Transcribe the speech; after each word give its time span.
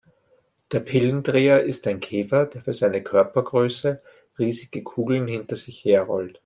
Der 0.71 0.79
Pillendreher 0.79 1.63
ist 1.63 1.85
ein 1.85 1.99
Käfer, 1.99 2.47
der 2.47 2.63
für 2.63 2.73
seine 2.73 3.03
Körpergröße 3.03 4.01
riesige 4.39 4.81
Kugeln 4.81 5.27
hinter 5.27 5.55
sich 5.55 5.85
her 5.85 6.01
rollt. 6.01 6.39